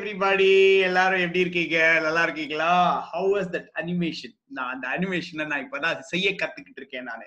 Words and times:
Everybody 0.00 0.78
எல்லாரும் 0.80 1.20
எப்படி 1.20 1.40
இருக்கீங்க? 1.40 1.78
நல்லா 2.00 2.22
இருக்கீங்களா? 2.22 2.68
ஹவு 3.12 3.28
வாஸ் 3.34 3.50
தட் 3.54 3.68
அனிமேஷன் 3.74 4.34
நான் 4.46 4.70
அந்த 4.74 4.86
அனிமேஷனை 4.88 5.44
நான் 5.46 5.64
இப்பதான் 5.64 5.98
செய்ய 6.12 6.28
கத்துக்கிட்டு 6.30 6.80
இருக்கேன் 6.82 7.02
நானு. 7.02 7.26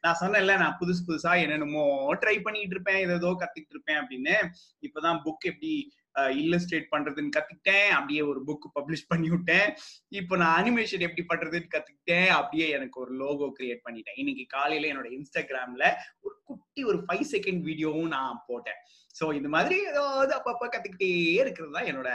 நான் 0.00 0.18
சொன்னேன்ல 0.20 0.54
நான் 0.58 0.78
புதுசு 0.80 1.02
புதுசா 1.08 1.32
என்னென்னமோ 1.42 1.84
ட்ரை 2.14 2.36
பண்ணிட்டு 2.42 2.74
இருப்பேன் 2.76 3.00
ஏதோ 3.10 3.30
கத்துக்கிட்டு 3.42 3.76
இருப்பேன் 3.76 4.00
அப்படின்னு. 4.02 4.36
இப்பதான் 4.86 5.20
புக் 5.24 5.48
எப்படி 5.52 5.72
இல்லஸ்ட்ரேட் 6.42 6.88
பண்றதுன்னு 6.94 7.34
கத்துக்கிட்டேன். 7.36 7.90
அப்படியே 7.98 8.22
ஒரு 8.30 8.40
புக் 8.48 8.66
பப்ளிஷ் 8.78 9.10
பண்ணி 9.12 9.30
விட்டேன். 9.34 9.68
இப்போ 10.20 10.34
நான் 10.42 10.56
அனிமேஷன் 10.60 11.06
எப்படி 11.08 11.24
பண்றதுன்னு 11.32 11.72
கத்துக்கிட்டேன். 11.74 12.30
அப்படியே 12.38 12.66
எனக்கு 12.78 12.98
ஒரு 13.04 13.14
லோகோ 13.22 13.48
கிரியேட் 13.58 13.84
பண்ணிட்டேன். 13.86 14.18
இன்னைக்கு 14.22 14.46
காலையில 14.56 14.90
என்னோட 14.92 15.10
இன்ஸ்டாகிராம்ல 15.18 15.86
ஒரு 16.26 16.36
குட்டி 16.50 16.82
ஒரு 16.90 16.98
ஃபைவ் 17.06 17.26
செகண்ட் 17.34 17.62
வீடியோவும் 17.68 18.14
நான் 18.16 18.44
போட்டேன். 18.50 18.80
ஸோ 19.18 19.24
இந்த 19.38 19.48
மாதிரி 19.54 19.76
ஏதாவது 19.90 20.32
அப்பப்ப 20.36 20.68
கத்துக்கிட்டே 20.70 21.08
இருக்கிறது 21.42 21.74
தான் 21.76 21.88
என்னோட 21.90 22.08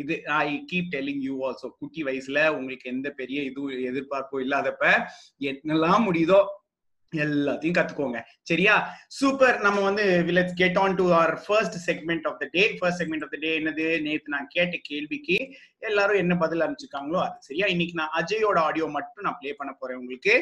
இது. 0.00 0.14
I 0.38 0.48
keep 0.72 0.90
telling 0.94 1.22
you 1.28 1.34
also 1.48 1.68
குட்டி 1.80 2.02
வயசுல 2.08 2.40
உங்களுக்கு 2.56 2.90
எந்த 2.94 3.10
பெரிய 3.20 3.38
இதுவும் 3.50 3.86
எதிர்பார்ப்பும் 3.92 4.44
இல்லாதப்ப 4.46 4.84
என்னெல்லாம் 5.50 6.06
முடியுதோ 6.08 6.40
எல்லாத்தையும் 7.12 7.76
கத்துக்கோங்க. 7.78 8.20
சரியா? 8.42 8.96
சூப்பர் 9.08 9.60
நம்ம 9.60 9.80
வந்து 9.80 10.04
let's 10.26 10.54
get 10.54 10.78
on 10.78 10.94
to 10.94 11.12
our 11.12 11.44
first 11.46 11.90
segment 11.90 12.26
of 12.26 12.38
the 12.38 12.48
day 12.50 12.74
first 12.78 13.02
segment 13.02 13.22
of 13.22 13.30
the 13.30 13.38
day 13.40 13.60
என்னது? 13.60 14.00
நேத்து 14.02 14.34
நான் 14.36 14.46
கேட்ட 14.48 14.76
கேள்விக்கு 14.82 15.54
எல்லாரும் 15.78 16.16
என்ன 16.16 16.36
பதில் 16.36 16.60
அனுப்பிச்சிருக்காங்களோ 16.60 17.20
அது. 17.22 17.34
சரியா? 17.38 17.66
இன்னைக்கு 17.66 17.94
நான் 17.94 18.16
அஜயோட 18.20 18.58
ஆடியோ 18.58 18.86
மட்டும் 18.86 19.24
நான் 19.24 19.36
ப்ளே 19.40 19.52
பண்ண 19.52 19.72
போறேன் 19.72 19.96
உங்களுக்கு. 19.96 20.36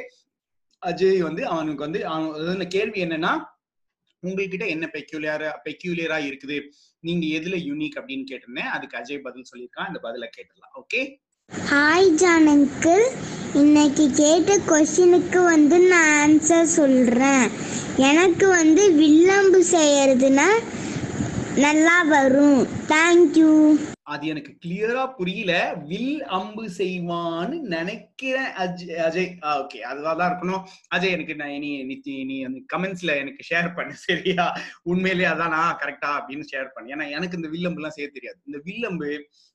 அஜய் 0.87 1.19
வந்து 1.19 1.47
அவனுக்கு 1.47 1.83
வந்து 1.83 2.07
அவன் 2.07 2.69
கேள்வி 2.69 3.05
என்னன்னா 3.05 3.45
உங்ககிட்ட 4.23 4.67
என்ன 4.67 4.91
பெக்யூலியரா 4.93 5.51
பெக்யூலியரா 5.65 6.17
இருக்குது? 6.29 6.57
நீங்க 7.01 7.27
எதுல 7.39 7.57
யூனிக் 7.57 7.99
அப்படின்னு 8.01 8.25
கேட்டிருந்தேன். 8.31 8.73
அதுக்கு 8.77 8.99
அஜய் 8.99 9.19
பதில் 9.19 9.49
சொல்லியிருக்கான். 9.51 9.89
அந்த 9.91 10.01
பதில 10.03 10.27
கேட்டுடலாம். 10.37 10.75
ஓகே 10.83 11.01
ஹாய் 11.53 12.09
ஜான் 12.15 12.49
அங்கிள் 12.49 13.05
இன்னைக்கு 13.55 14.11
கேட்ட 14.11 14.57
கொஷினுக்கு 14.67 15.45
வந்து 15.45 15.79
நான் 15.81 16.11
ஆன்சர் 16.21 16.69
சொல்கிறேன் 16.71 17.45
எனக்கு 17.97 18.47
வந்து 18.49 18.93
வில்லம்பு 18.93 19.65
செய்கிறதுனா 19.73 20.49
நல்லா 21.57 22.03
வரும். 22.03 22.61
தேங்க்யூ 22.89 23.53
அது 24.11 24.25
எனக்கு 24.27 24.53
கிளியரா 24.63 25.03
புரியல. 25.17 25.53
வில் 25.91 26.25
அம்பு 26.39 26.65
செய்வான்னு 26.79 27.57
நினைக்கிறேன் 27.75 28.51
அஜய். 28.65 28.95
அஜய் 29.07 29.29
ஓகே 29.61 29.79
அதுதான் 29.91 30.31
இருக்கணும். 30.31 30.63
அஜய் 30.97 31.15
எனக்கு 31.17 31.37
நான் 31.37 31.55
இனி 31.59 31.71
நித்தி 31.91 32.15
நீ 32.25 32.37
அந்த 32.43 32.61
கமெண்ட்ஸ்ல 32.73 33.15
எனக்கு 33.23 33.45
ஷேர் 33.51 33.69
பண்ணு 33.75 33.95
சரியா? 34.07 34.47
உண்மையிலேயே 34.83 35.29
அதானா 35.29 35.61
கரெக்டா 35.83 36.11
அப்படின்னு 36.19 36.51
ஷேர் 36.53 36.75
பண்ணு. 36.75 36.93
ஏன்னா 36.95 37.07
எனக்கு 37.11 37.39
இந்த 37.41 37.51
வில்லம்பு 37.55 37.81
எல்லாம் 37.83 37.97
செய்ய 37.99 38.11
தெரியாது. 38.11 38.39
இந்த 38.45 38.61
வில்லம்பு 38.65 39.11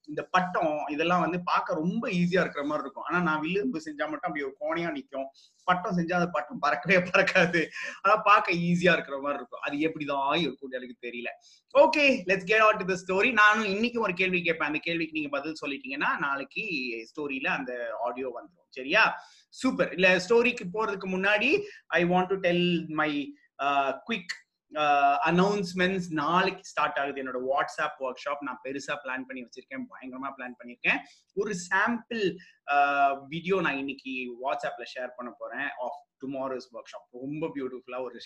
இந்த 0.09 0.21
பட்டம் 0.31 0.73
இதெல்லாம் 0.87 1.23
வந்து 1.25 1.37
பார்க்க 1.43 1.81
ரொம்ப 1.83 2.03
ஈஸியா 2.09 2.41
இருக்கிற 2.43 2.63
மாதிரி 2.65 2.83
இருக்கும். 2.85 3.07
ஆனா 3.09 3.19
நான் 3.21 3.43
வில்லம்பு 3.45 3.77
செஞ்சா 3.85 4.05
மட்டும் 4.09 4.29
அப்படி 4.29 4.45
ஒரு 4.45 4.55
கோணையா 4.63 4.89
நிற்கும் 4.91 5.29
பட்டம் 5.69 5.97
செஞ்சா 5.99 6.15
அந்த 6.19 6.29
பட்டம் 6.37 6.61
பறக்கவே 6.65 6.97
பறக்காது. 7.09 7.61
ஆனா 8.03 8.15
பார்க்க 8.29 8.57
ஈஸியா 8.67 8.93
இருக்கிற 8.97 9.17
மாதிரி 9.23 9.39
இருக்கும். 9.41 9.63
அது 9.67 9.75
எப்படிதான் 9.87 10.37
இருக்கும் 10.45 10.77
எனக்கு 10.79 10.97
தெரியல. 11.07 11.31
Okay 11.75 12.05
let's 12.29 12.49
get 12.51 12.65
at 12.67 12.79
to 12.81 12.87
the 12.91 12.97
story 13.03 13.31
நானும் 13.41 13.69
இன்னைக்கு 13.75 13.99
ஒரு 14.07 14.15
கேள்வி 14.21 14.41
கேட்பேன். 14.47 14.69
அந்த 14.71 14.81
கேள்விக்கு 14.87 15.17
நீங்க 15.19 15.31
பதில் 15.37 15.59
சொல்லிட்டீங்கன்னா 15.63 16.11
நாளைக்கு 16.25 16.65
ஸ்டோரியில 17.11 17.49
அந்த 17.59 17.73
ஆடியோ 18.07 18.29
வந்துடும் 18.37 18.71
சரியா? 18.79 19.03
சூப்பர் 19.61 19.91
இல்ல 19.97 20.07
ஸ்டோரிக்கு 20.23 20.65
போறதுக்கு 20.75 21.09
முன்னாடி 21.15 21.49
I 21.99 22.01
want 22.13 22.31
to 22.33 22.37
tell 22.47 22.65
my 23.01 23.11
quick 24.07 24.33
announcements 25.29 26.07
நாளைக்கு 26.21 26.63
ஸ்டார்ட் 26.71 26.99
ஆகுது. 27.01 27.21
என்னோட 27.23 27.39
வாட்ஸ்அப் 27.51 27.99
ஒர்க் 28.05 28.23
ஷாப் 28.23 28.41
நான் 28.47 28.61
பெருசா 28.65 28.95
பிளான் 29.03 29.27
பண்ணி 29.27 29.41
வச்சிருக்கேன். 29.45 29.85
பயங்கரமா 29.91 30.31
பிளான் 30.37 30.57
பண்ணியிருக்கேன் 30.59 30.99
ஒரு 31.41 31.53
சாம்பிள் 31.69 32.25
வீடியோ 33.33 33.57
நான் 33.67 33.79
இன்னைக்கு 33.83 34.13
வாட்ஸ்அப்ல 34.43 34.85
ஷேர் 34.95 35.15
பண்ண 35.17 35.31
போறேன். 35.41 35.69
ஆஃப் 35.85 36.01
டுமாரோஸ் 36.23 36.67
ஒர்க் 36.75 36.91
ஷாப் 36.91 37.07
ரொம்ப 37.23 37.49
பியூட்டிஃபுல்லா 37.55 38.01
ஒரு 38.07 38.19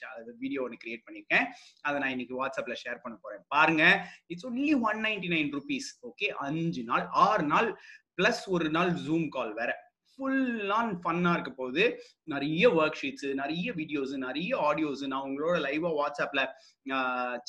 வீடியோ 0.43 0.61
ஒன்று 0.65 0.81
கிரியேட் 0.83 1.05
பண்ணியிருக்கேன் 1.07 1.45
அதை 1.81 1.95
நான் 2.01 2.13
இன்னைக்கு 2.15 2.35
வாட்ஸ்அப்ல 2.41 2.75
ஷேர் 2.83 3.03
பண்ண 3.03 3.15
போறேன். 3.21 3.43
பாருங்க. 3.55 3.83
It's 4.31 4.47
only 4.49 4.73
one 4.89 5.01
ninety 5.07 5.31
nine 5.35 5.51
rupees 5.57 5.89
okay 6.09 6.29
அஞ்சு 6.47 6.83
நாள் 6.91 7.05
ஆறு 7.27 7.45
நாள் 7.53 7.69
பிளஸ் 8.17 8.43
ஒரு 8.55 8.69
நாள் 8.77 8.91
ஜூம் 9.05 9.27
கால் 9.37 9.53
வேற. 9.59 9.71
ஃபுல் 10.19 10.71
ஆன் 10.77 10.91
ஃபன்னா 11.03 11.31
இருக்க 11.37 11.51
போகுது. 11.61 11.85
நிறைய 12.33 12.63
ஒர்க் 12.79 12.99
ஷீட்ஸ் 13.01 13.27
நிறைய 13.41 13.73
வீடியோஸ் 13.79 14.13
நிறைய 14.27 14.51
ஆடியோஸ் 14.69 15.03
நான் 15.13 15.25
உங்களோட 15.29 15.55
லைவா 15.67 15.91
வாட்ஸ்அப்ல 16.01 16.43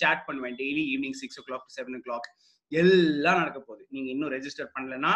சேட் 0.03 0.25
பண்ணுவேன். 0.31 0.57
Daily 0.63 0.85
evening 0.95 1.19
six 1.23 1.41
o'clock 1.51 1.69
seven 1.77 1.99
o'clock 2.09 2.29
எல்லாம் 2.73 3.39
நடக்க 3.43 3.59
போகுது. 3.69 3.85
நீங்க 3.95 4.09
இன்னும் 4.15 4.33
ரெஜிஸ்டர் 4.35 4.75
பண்ணலன்னா 4.75 5.13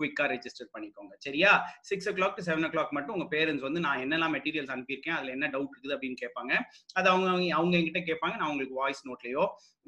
குயிக்கா 0.00 0.24
ரெஜிஸ்டர் 0.32 0.68
பண்ணிக்கோங்க. 0.74 1.12
சரியா? 1.24 1.52
Six 1.88 2.08
o'clock 2.18 2.36
to 2.38 2.42
seven 2.48 2.66
o'clock 2.74 2.92
மட்டும் 2.96 3.14
உங்க 3.16 3.26
பேரண்ட்ஸ் 3.32 3.64
வந்து 3.66 3.80
நான் 3.86 4.02
என்னெல்லாம் 4.04 4.34
மெட்டீரியல்ஸ் 4.36 4.72
அனுப்பியிருக்கேன் 4.74 5.16
அதுல 5.16 5.32
என்ன 5.36 5.46
டவுட் 5.54 5.72
இருக்குது? 5.74 5.94
அப்படின்னு 5.96 6.18
கேட்பாங்க. 6.24 6.52
அது 6.98 7.08
அவங்க 7.12 7.28
அவங்க 7.58 7.74
என்கிட்ட 7.78 8.02
கேட்பாங்க. 8.10 8.36
நான் 8.40 8.50
உங்களுக்கு 8.52 8.76
voice 8.82 9.02
நோட்லயோ 9.10 9.44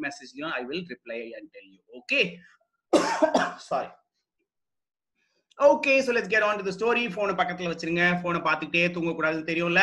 மெசேஜ்லயோ 0.07 0.51
I 0.61 0.63
will 0.71 0.87
reply 0.95 1.21
and 1.39 1.51
tell 1.57 1.71
you 1.77 1.83
okay 2.01 2.23
sorry 3.71 3.91
okay 5.61 5.95
so 6.05 6.11
let's 6.17 6.33
get 6.35 6.43
on 6.43 6.59
to 6.61 6.65
the 6.69 6.73
story 6.77 7.03
ஃபோனை 7.15 7.33
பக்கத்துல 7.41 7.71
வச்சிருங்க. 7.73 8.05
ஃபோனை 8.21 8.41
பார்த்துக்கிட்டே 8.47 8.85
தூங்கக்கூடாதுன்னு 8.95 9.51
தெரியும்ல. 9.51 9.83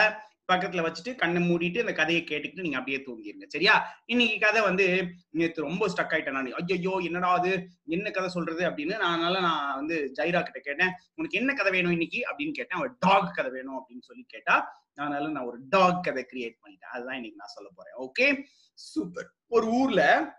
பக்கத்துல 0.52 0.84
வச்சுட்டு 0.86 1.12
கண்ணை 1.16 1.40
மூடிட்டு 1.50 1.80
அந்த 1.80 1.94
கதையை 1.94 2.24
கேட்டுக்கிட்டு 2.24 2.66
நீங்க 2.66 2.78
அப்படியே 2.78 3.00
தூங்கிருங்க. 3.08 3.46
சரியா? 3.48 3.74
இன்னைக்கு 4.06 4.38
கதை 4.40 4.62
வந்து 4.62 4.86
நேற்று 5.30 5.62
ரொம்ப 5.62 5.88
ஸ்டக் 5.88 6.14
ஆயிட்டேன் 6.16 6.38
நான். 6.38 6.52
ஐயோ 6.52 6.94
என்னடா 7.00 7.30
அது? 7.34 7.52
என்ன 7.88 8.12
கதை 8.12 8.30
சொல்றது 8.30 8.64
அப்படின்னு 8.70 8.98
நான் 8.98 9.14
அதனால 9.14 9.40
நான் 9.40 9.76
வந்து 9.76 10.12
ஜைரா 10.20 10.42
கிட்ட 10.44 10.60
கேட்டேன். 10.60 10.94
உனக்கு 11.16 11.38
என்ன 11.38 11.54
கதை 11.54 11.72
வேணும் 11.72 11.92
இன்னைக்கு? 11.92 12.22
அப்படின்னு 12.30 12.52
கேட்டேன். 12.52 12.80
ஒரு 12.80 12.92
டாக் 13.00 13.36
கதை 13.36 13.52
வேணும் 13.52 13.78
அப்படின்னு 13.80 14.02
சொல்லி 14.02 14.26
கேட்டா 14.28 14.56
அதனால 14.96 15.28
நான் 15.28 15.46
ஒரு 15.46 15.60
டாக் 15.70 16.04
கதை 16.04 16.26
கிரியேட் 16.34 16.58
பண்ணிட்டேன். 16.64 16.94
அதுதான் 16.94 17.16
இன்னைக்கு 17.16 17.38
நான் 17.38 17.56
சொல்ல 17.56 17.70
போறேன். 17.76 17.98
ஓகே 18.06 18.28
சூப்பர் 18.74 19.30
ஒரு 19.48 19.68
ஊர்ல 19.68 20.34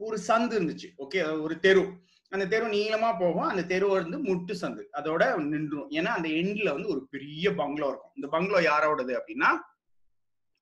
ஒரு 0.00 0.18
சந்து 0.28 0.56
இருந்துச்சு. 0.58 0.88
ஓகே 0.98 1.40
ஒரு 1.40 1.60
தெரு. 1.60 1.84
அந்த 2.28 2.46
தெரு 2.46 2.66
நீளமா 2.66 3.18
போகும். 3.18 3.48
அந்த 3.48 3.64
தெரு 3.64 3.88
வந்து 3.88 4.18
முட்டு 4.22 4.54
சந்து 4.60 4.82
அதோட 4.92 5.36
நின்றும். 5.36 5.90
ஏன்னா 5.90 6.12
அந்த 6.18 6.28
எண்ட்ல 6.28 6.72
வந்து 6.72 6.88
ஒரு 6.88 7.06
பெரிய 7.10 7.54
பங்களோ 7.54 7.88
இருக்கும். 7.88 8.12
இந்த 8.14 8.28
பங்களோ 8.28 8.60
யாரோடது 8.70 9.14
அப்படின்னா 9.20 9.50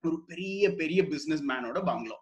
ஒரு 0.03 0.25
பெரிய 0.27 0.75
பெரிய 0.75 1.07
பிசினஸ் 1.07 1.43
மேனோட 1.43 1.83
பங்களோ. 1.85 2.17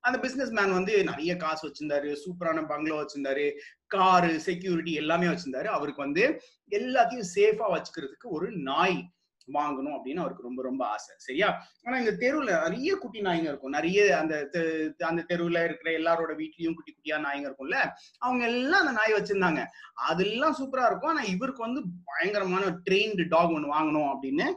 அந்த 0.00 0.18
பிசினஸ் 0.18 0.50
மேன் 0.50 0.72
வந்து 0.72 1.04
நிறைய 1.04 1.36
காசு 1.36 1.62
வச்சிருந்தாரு. 1.68 2.16
சூப்பரான 2.24 2.66
பங்களோ 2.66 3.04
வச்சிருந்தாரு. 3.04 3.52
காரு 3.86 4.40
செக்யூரிட்டி 4.40 4.92
எல்லாமே 4.92 5.26
வச்சிருந்தாரு. 5.26 5.64
அவருக்கு 5.64 6.02
வந்து 6.02 6.40
எல்லாத்தையும் 6.70 7.28
சேஃபா 7.34 7.66
வச்சுக்கிறதுக்கு 7.74 8.28
ஒரு 8.28 8.50
நாய் 8.50 9.12
வாங்கணும் 9.46 9.98
அப்படின்னு 9.98 10.16
அவருக்கு 10.16 10.42
ரொம்ப 10.42 10.62
ரொம்ப 10.62 10.86
ஆசை. 10.86 11.14
சரியா? 11.18 11.66
ஆனா 11.84 11.98
இந்த 11.98 12.12
தெருவுல 12.12 12.68
நிறைய 12.68 12.96
குட்டி 12.96 13.20
நாய்ங்க 13.20 13.42
இருக்கும். 13.42 13.70
நிறைய 13.70 14.18
அந்த 14.18 14.48
அந்த 14.98 15.24
தெருவுல 15.28 15.64
இருக்கிற 15.64 15.90
எல்லாரோட 15.90 16.36
வீட்லயும் 16.36 16.74
குட்டி 16.74 16.96
குட்டியா 16.96 17.14
நாய்ங்க 17.14 17.52
இருக்கும்ல. 17.52 17.88
அவங்க 18.18 18.44
எல்லாம் 18.44 18.86
அந்த 18.86 18.92
நாய் 18.92 19.12
வச்சிருந்தாங்க. 19.12 19.66
அதெல்லாம் 19.94 20.56
சூப்பரா 20.58 20.86
இருக்கும். 20.86 21.10
ஆனா 21.10 21.22
இவருக்கு 21.22 21.62
வந்து 21.62 21.82
பயங்கரமான 22.04 22.64
ட்ரெயின்டு 22.90 23.28
டாக் 23.28 23.50
ஒன்று 23.50 23.74
வாங்கணும் 23.74 24.16
அப்படின்னு 24.16 24.52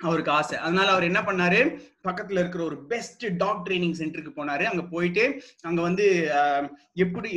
அவருக்கு 0.00 0.30
ஆசை. 0.30 0.56
அதனால 0.64 0.88
அவர் 0.94 1.06
என்ன 1.10 1.20
பண்ணாரு? 1.26 1.60
பக்கத்துல 2.06 2.40
இருக்கிற 2.42 2.62
ஒரு 2.64 2.76
பெஸ்ட் 2.90 3.22
டாக் 3.42 3.62
ட்ரைனிங் 3.66 3.94
சென்டருக்கு 4.00 4.32
போனாரு. 4.36 4.64
அங்க 4.70 4.82
போயிட்டு 4.92 5.24
அங்க 5.68 5.80
வந்து 5.86 6.04
எப்படி 7.04 7.30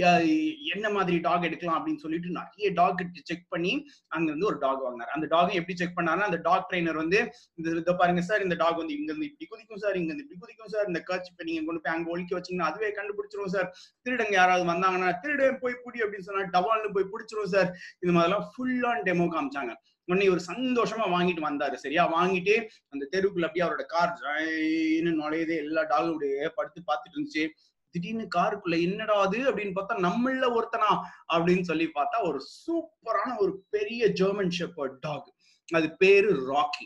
என்ன 0.73 0.89
மாதிரி 0.95 1.17
டாக் 1.27 1.45
எடுக்கலாம் 1.47 1.77
அப்படின்னு 1.77 2.03
சொல்லிட்டு 2.03 2.29
நிறைய 2.39 2.69
டாக் 2.79 3.01
செக் 3.29 3.45
பண்ணி 3.53 3.73
அங்க 4.15 4.27
இருந்து 4.31 4.49
ஒரு 4.51 4.57
டாக் 4.65 4.83
வாங்கினார். 4.85 5.13
அந்த 5.15 5.27
டாக் 5.33 5.57
எப்படி 5.59 5.77
செக் 5.81 5.97
பண்ணாருன்னா 5.99 6.29
அந்த 6.29 6.39
டாக் 6.47 6.67
ட்ரைனர் 6.71 7.01
வந்து 7.03 7.19
இந்த 7.59 7.95
பாருங்க 8.01 8.23
சார் 8.29 8.45
இந்த 8.47 8.57
டாக் 8.63 8.81
வந்து 8.81 8.97
இங்க 8.99 9.09
இருந்து 9.11 9.29
இப்படி 9.31 9.49
குதிக்கும் 9.53 9.83
சார் 9.85 9.99
இங்க 10.01 10.11
இருந்து 10.11 10.25
இப்படி 10.27 10.41
குதிக்கும் 10.43 10.73
சார் 10.75 10.89
இந்த 10.91 11.01
கர்ச் 11.11 11.29
இப்ப 11.31 11.47
நீங்க 11.49 11.63
கொண்டு 11.69 11.83
போய் 11.85 11.95
அங்க 11.97 12.09
ஒழிக்க 12.15 12.39
வச்சீங்கன்னா 12.39 12.71
அதுவே 12.71 12.91
கண்டுபிடிச்சிரும் 12.99 13.53
சார் 13.55 13.69
திருடங்க 14.05 14.35
யாராவது 14.41 14.65
வந்தாங்கன்னா 14.73 15.11
திருடன் 15.23 15.61
போய் 15.63 15.81
புடி 15.85 16.01
அப்படின்னு 16.05 16.27
சொன்னா 16.29 16.49
டவால்னு 16.57 16.95
போய் 16.97 17.11
பிடிச்சிரும் 17.13 17.53
சார் 17.55 17.71
இது 18.03 18.13
மாதிரிலாம் 18.17 18.47
ஃபுல் 18.51 18.83
ஆன் 18.91 19.05
டெமோ 19.09 19.27
காமிச்சாங்க. 19.35 19.73
உடனே 20.09 20.29
ஒரு 20.29 20.41
சந்தோஷமா 20.47 21.05
வாங்கிட்டு 21.15 21.43
வந்தாரு 21.47 21.73
சரியா? 21.73 22.03
வாங்கிட்டு 22.15 22.55
அந்த 22.89 23.07
தெருவுக்குள்ள 23.11 23.45
அப்படியே 23.45 23.65
அவரோட 23.65 23.85
கார் 23.85 24.19
நுழையுது. 25.19 25.55
எல்லா 25.63 25.81
டாகுடைய 25.81 26.47
படுத்து 26.55 26.81
பார்த்துட்டு 26.81 27.15
இருந்துச்சு. 27.15 27.49
திடீர்னு 27.93 28.27
காருக்குள்ள 28.35 28.75
என்னடா 28.81 29.13
அது 29.13 29.37
அப்படின்னு 29.51 29.77
பார்த்தா 29.77 29.95
நம்மள 30.07 30.47
ஒருத்தனா 30.57 30.89
அப்படின்னு 31.33 31.61
சொல்லி 31.61 31.89
பார்த்தா 31.95 32.17
ஒரு 32.21 32.39
சூப்பரான 32.57 33.37
ஒரு 33.37 33.65
பெரிய 33.69 34.07
ஜெர்மன் 34.07 34.51
ஷெப்பர்ட் 34.59 34.99
டாக் 34.99 35.33
அது 35.73 35.97
பேரு 35.97 36.29
ராக்கி 36.53 36.85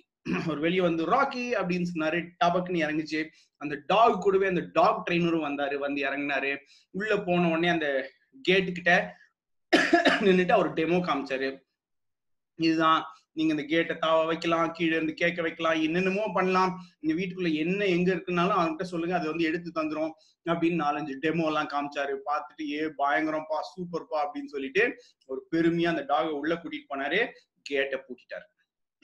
ஒரு 0.49 0.59
வெளியே 0.61 0.81
வந்து 0.81 1.05
ராக்கி 1.05 1.43
அப்படின்னு 1.61 1.87
சொன்னாரு. 1.93 2.19
டபக்குன்னு 2.43 2.83
இறங்குச்சு. 2.85 3.27
அந்த 3.57 3.75
டாக் 3.87 4.21
கூடவே 4.21 4.47
அந்த 4.47 4.63
டாக் 4.73 5.07
ட்ரெயினரும் 5.07 5.45
வந்தாரு. 5.47 5.75
வந்து 5.77 6.01
இறங்கினாரு. 6.01 6.57
உள்ள 6.89 7.17
போன 7.17 7.49
உடனே 7.49 7.67
அந்த 7.67 7.89
கேட்டு 8.41 8.71
கிட்ட 8.71 9.17
நின்றுட்டு 10.19 10.51
அவர் 10.51 10.73
டெமோ 10.73 10.99
காமிச்சாரு. 11.01 11.49
இதுதான். 12.59 13.01
நீங்க 13.33 13.51
இந்த 13.53 13.63
கேட்டை 13.63 13.95
தாவ 13.97 14.25
வைக்கலாம் 14.25 14.71
கீழே 14.71 14.95
இருந்து 14.95 15.13
கேட்க 15.13 15.41
வைக்கலாம் 15.41 15.79
என்னென்னமோ 15.81 16.25
பண்ணலாம். 16.33 16.71
இந்த 16.99 17.13
வீட்டுக்குள்ள 17.19 17.53
என்ன 17.53 17.85
எங்க 17.85 18.09
இருக்குனாலும் 18.15 18.57
அவன்கிட்ட 18.59 18.81
சொல்லுங்க 18.81 19.15
அது 19.15 19.27
வந்து 19.31 19.47
எடுத்து 19.49 19.69
தந்துரும் 19.71 20.13
அப்படின்னு 20.45 20.77
நாலஞ்சு 20.85 21.13
டெமோ 21.23 21.45
எல்லாம் 21.51 21.71
காமிச்சாரு. 21.73 22.13
பார்த்துட்டு 22.29 22.63
ஏ 22.71 22.81
பயங்கரம்ப்பா 23.01 23.59
சூப்பர்ப்பா 23.71 24.19
அப்படின்னு 24.25 24.53
சொல்லிட்டு 24.55 24.83
ஒரு 25.25 25.47
பெருமையா 25.51 25.89
அந்த 25.89 26.01
டாக 26.01 26.33
உள்ள 26.41 26.53
கூட்டிட்டு 26.55 26.91
போனாரு. 26.93 27.21
கேட்டை 27.61 27.99
பூட்டிட்டாரு. 28.07 28.45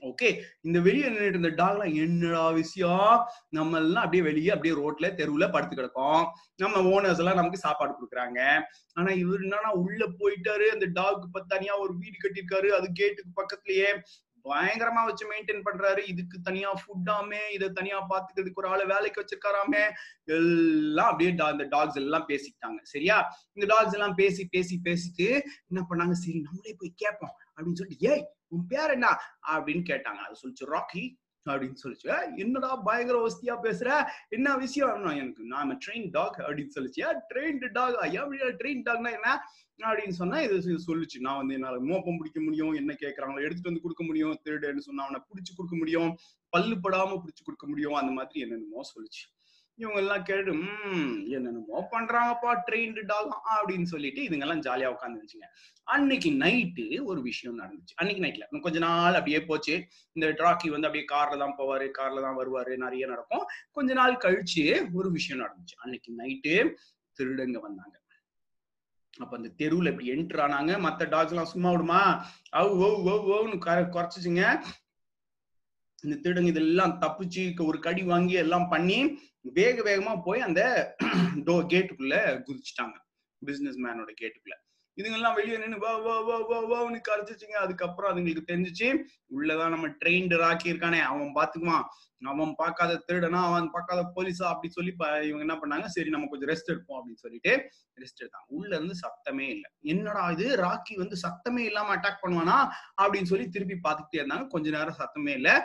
ஓகே 0.02 0.42
இந்த 0.62 0.80
வெளியே 0.80 1.06
நின்றுட்டு 1.06 1.40
இருந்த 1.40 1.50
டாக்லாம் 1.50 1.96
என்னடா 1.96 2.50
விஷயம்? 2.50 3.26
நம்ம 3.50 3.78
எல்லாம் 3.78 4.04
அப்படியே 4.04 4.24
வெளியே 4.24 4.50
அப்படியே 4.50 4.76
ரோட்ல 4.76 5.02
தெருவுல 5.02 5.52
படுத்து 5.52 5.76
கிடக்கும். 5.76 6.26
நம்ம 6.56 6.82
ஓனர்ஸ் 6.82 7.18
எல்லாம் 7.18 7.36
நமக்கு 7.36 7.58
சாப்பாடு 7.58 7.94
கொடுக்குறாங்க. 7.94 8.62
ஆனா 8.94 9.12
இவர் 9.12 9.40
என்னன்னா 9.40 9.72
உள்ள 9.72 10.06
போயிட்டாரு. 10.06 10.66
அந்த 10.66 11.02
டாக்கு 11.02 11.42
தனியா 11.48 11.80
ஒரு 11.80 11.98
வீடு 11.98 12.18
கட்டியிருக்காரு. 12.18 12.68
அது 12.68 12.90
கேட்டுக்கு 12.94 13.44
பக்கத்துலயே. 13.44 14.00
பயங்கரமா 14.50 15.06
வச்சு 15.06 15.32
மெயின்டைன் 15.32 15.62
பண்றாரு. 15.66 16.08
இதுக்கு 16.08 16.42
தனியா 16.42 16.74
ஃபுட்டாமே 16.74 17.52
இதை 17.54 17.70
தனியா 17.70 18.06
பாத்துக்கிறதுக்கு 18.10 18.54
ஒரு 18.54 18.68
ஆளு 18.68 18.88
வேலைக்கு 18.88 19.26
வச்சிருக்காராமே. 19.26 19.90
எல்லாம் 20.24 21.06
அப்படியே 21.06 21.30
இந்த 21.30 21.66
டாக்ஸ் 21.70 21.96
எல்லாம் 21.96 22.28
பேசிக்கிட்டாங்க. 22.28 22.80
சரியா? 22.82 23.38
இந்த 23.54 23.76
டாக்ஸ் 23.76 23.94
எல்லாம் 23.94 24.16
பேசி 24.16 24.48
பேசி 24.48 24.80
பேசிட்டு 24.84 25.42
என்ன 25.68 25.86
பண்ணாங்க? 25.90 26.12
சரி 26.12 26.40
நம்மளே 26.40 26.76
போய் 26.78 26.94
கேட்போம். 26.96 27.34
அப்படின்னு 27.56 27.74
சொல்லிட்டு 27.74 28.10
ஏய் 28.10 28.28
உன் 28.48 28.66
பேர் 28.68 28.90
என்ன? 28.90 29.08
அப்படின்னு 29.48 29.84
கேட்டாங்க. 29.90 30.20
அது 30.26 30.36
சொல்லிச்சு 30.44 30.70
ராக்கி. 30.70 31.16
அப்படின்னு 31.46 31.76
சொல்லிச்சு. 31.84 32.38
என்னடா 32.38 32.76
பயங்கர 32.76 33.28
வசதியா 33.28 33.58
பேசுற? 33.64 34.10
என்ன 34.30 34.58
விஷயம்? 34.58 35.06
எனக்கு 35.06 35.44
நான் 35.44 35.80
ட்ரெயின் 35.88 36.08
டாக் 36.12 36.44
அப்படின்னு 36.48 36.70
சொல்லிச்சு. 36.76 37.16
ட்ரெயின் 37.34 37.72
டாக் 37.72 37.96
ஐயா 37.96 38.28
ட்ரெயின் 38.28 38.82
டாக்னா 38.86 39.12
என்ன? 39.12 39.42
அப்படின்னு 39.78 40.10
சொன்னா 40.10 40.42
இது 40.42 40.80
சொல்லுச்சு. 40.88 41.20
நான் 41.20 41.38
வந்து 41.38 41.54
என்னால 41.54 41.80
மோப்பம் 41.80 42.18
பிடிக்க 42.18 42.42
முடியும். 42.42 42.72
என்ன 42.72 42.94
கேட்கறாங்களோ 42.94 43.36
எடுத்துட்டு 43.36 43.64
வந்து 43.64 43.82
கொடுக்க 43.82 44.04
முடியும். 44.04 44.40
திருடுன்னு 44.44 44.78
சொன்னா 44.78 45.04
அவனை 45.04 45.22
பிடிச்சு 45.22 45.56
கொடுக்க 45.56 45.78
முடியும். 45.78 46.18
பல்லு 46.50 46.76
படாம 46.76 47.12
பிடிச்சு 47.14 47.44
கொடுக்க 47.44 47.68
முடியும். 47.68 47.94
அந்த 47.94 48.12
மாதிரி 48.12 48.40
என்னென்னமோ 48.40 48.82
சொல்லுச்சு. 48.82 49.39
இவங்க 49.80 50.00
எல்லாம் 50.04 50.24
கேட்டு 50.24 50.52
உம் 50.52 51.12
என்னென்னமோ 51.36 51.82
பண்றாங்கப்பா 51.94 52.52
ட்ரெயின்டு 52.68 53.02
டாலாம் 53.12 53.46
அப்படின்னு 53.58 53.88
சொல்லிட்டு 53.94 54.22
இதுங்க 54.24 54.46
எல்லாம் 54.48 54.64
ஜாலியா 54.68 54.90
உட்காந்துருச்சுங்க 54.96 55.48
அன்னைக்கு 55.88 56.30
நைட்டு 56.42 56.86
ஒரு 57.04 57.20
விஷயம் 57.22 57.60
நடந்துச்சு. 57.62 57.94
அன்னைக்கு 57.96 58.24
நைட்ல 58.26 58.62
கொஞ்ச 58.66 58.80
நாள் 58.80 59.18
அப்படியே 59.20 59.40
போச்சு. 59.46 59.76
இந்த 60.16 60.28
ட்ராக்கி 60.40 60.68
வந்து 60.70 60.88
அப்படியே 60.88 61.06
கார்ல 61.14 61.38
தான் 61.38 61.56
போவாரு 61.60 61.88
கார்ல 62.00 62.22
தான் 62.22 62.38
வருவாரு 62.42 62.74
நிறைய 62.78 63.06
நடக்கும். 63.08 63.46
கொஞ்ச 63.72 63.94
நாள் 63.94 64.22
கழிச்சு 64.26 64.66
ஒரு 64.94 65.12
விஷயம் 65.12 65.42
நடந்துச்சு. 65.44 65.78
அன்னைக்கு 65.84 66.12
நைட்டு 66.18 66.54
திருடங்க 67.18 67.60
வந்தாங்க. 67.60 67.96
அப்ப 69.20 69.32
அந்த 69.38 69.50
தெருவுல 69.62 69.92
இப்படி 69.92 70.12
என்ட்ரு 70.12 70.42
ஆனாங்க. 70.44 70.74
மத்த 70.86 71.10
டாக்ஸ் 71.10 71.34
எல்லாம் 71.34 71.52
சும்மா 71.54 71.72
விடுமா? 71.72 72.02
அவு 72.60 72.70
ஓ 72.86 72.90
ஓ 73.12 73.16
ஓன்னு 73.36 73.58
குறைச்சிச்சுங்க. 73.96 74.44
இந்த 76.04 76.16
திருடங்க 76.24 76.48
இதெல்லாம் 76.48 76.96
தப்பிச்சு 77.02 77.44
ஒரு 77.66 77.80
கடி 77.80 78.04
வாங்கி 78.04 78.36
எல்லாம் 78.46 78.70
பண்ணி 78.70 79.00
வேக 79.58 79.76
வேகமா 79.90 80.14
போய் 80.24 80.42
அந்த 80.42 80.62
டோ 81.48 81.56
கேட்டுக்குள்ள 81.74 82.16
குதிச்சுட்டாங்க. 82.48 82.96
பிசினஸ் 83.42 83.80
மேனோட 83.86 84.12
கேட்டுக்குள்ள 84.22 84.56
இதுங்கெல்லாம் 84.98 85.36
வெளியே 85.38 85.58
நின்று 85.58 85.78
வா 85.80 85.92
வா 86.06 86.16
வா 86.28 86.38
வா 86.50 86.58
வான்னு 86.72 87.00
கரைச்சிச்சிங்க. 87.10 87.58
அதுக்கப்புறம் 87.66 88.10
அதுங்களுக்கு 88.12 88.50
தெரிஞ்சிச்சு 88.50 88.88
உள்ளதான் 89.38 89.74
நம்ம 89.76 89.88
ட்ரெயின்டு 90.02 90.38
ராக்கி 90.44 90.68
இருக்கானே. 90.72 91.00
அவன் 91.12 91.36
பாத்துக்குவான். 91.38 91.86
அவன் 92.32 92.54
பார்க்காத 92.58 92.94
திருடனா 93.08 93.42
அவன் 93.50 93.70
பார்க்காத 93.72 94.02
போலீஸா 94.16 94.46
அப்படி 94.54 94.70
சொல்லி 94.74 94.92
இவங்க 95.28 95.46
என்ன 95.48 95.56
பண்ணாங்க? 95.62 95.86
சரி 95.86 96.10
நம்ம 96.10 96.28
கொஞ்சம் 96.30 96.50
ரெஸ்ட் 96.50 96.72
எடுப்போம் 96.74 96.98
அப்படின்னு 97.00 97.24
சொல்லிட்டு 97.26 97.52
ரெஸ்ட் 97.98 98.22
எடுத்தாங்க. 98.24 98.48
உள்ள 98.48 98.72
இருந்து 98.76 98.96
சத்தமே 99.04 99.48
இல்லை. 99.56 99.70
என்னடா 99.94 100.24
இது? 100.32 100.48
ராக்கி 100.66 100.96
வந்து 100.96 101.18
சத்தமே 101.26 101.64
இல்லாம 101.70 101.96
அட்டாக் 101.96 102.24
பண்ணுவானா? 102.26 102.58
அப்படின்னு 103.02 103.32
சொல்லி 103.34 103.48
திருப்பி 103.50 103.78
பார்த்துக்கிட்டே 103.88 104.22
இருந்தாங்க. 104.22 104.48
கொஞ்ச 104.48 104.70
நேரம் 104.70 105.00
சத்தமே 105.02 105.36
இல்லை. 105.42 105.56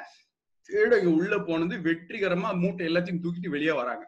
திருடங்க 0.69 1.08
உள்ள 1.19 1.34
போனது 1.38 1.75
வெற்றிகரமா 1.78 2.50
மூட்டை 2.58 2.87
எல்லாத்தையும் 2.87 3.22
தூக்கிட்டு 3.22 3.49
வெளியே 3.49 3.72
வராங்க. 3.72 4.05